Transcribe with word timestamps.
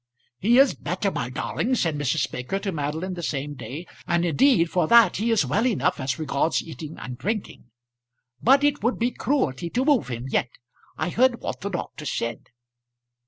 "He 0.39 0.57
is 0.57 0.73
better, 0.73 1.11
my 1.11 1.29
darling," 1.29 1.75
said 1.75 1.95
Mrs. 1.95 2.31
Baker 2.31 2.57
to 2.57 2.71
Madeline, 2.71 3.13
the 3.13 3.21
same 3.21 3.53
day; 3.53 3.85
"and, 4.07 4.25
indeed, 4.25 4.71
for 4.71 4.87
that 4.87 5.17
he 5.17 5.29
is 5.29 5.45
well 5.45 5.67
enough 5.67 5.99
as 5.99 6.17
regards 6.17 6.59
eating 6.63 6.97
and 6.97 7.19
drinking. 7.19 7.65
But 8.41 8.63
it 8.63 8.81
would 8.81 8.97
be 8.97 9.11
cruelty 9.11 9.69
to 9.69 9.85
move 9.85 10.07
him 10.07 10.25
yet. 10.27 10.49
I 10.97 11.09
heard 11.09 11.41
what 11.41 11.61
the 11.61 11.69
doctor 11.69 12.05
said." 12.07 12.49